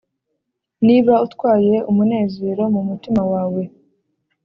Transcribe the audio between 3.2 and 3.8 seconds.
wawe,